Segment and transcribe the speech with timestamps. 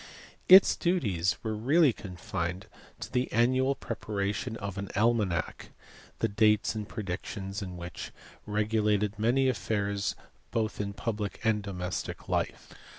[0.49, 2.65] Its duties were really confined
[2.99, 5.67] to the annual preparation of an almanadk,
[6.17, 8.11] the dates and predictions in which
[8.47, 10.15] regulated many affairs
[10.49, 12.73] both in public and domestic life.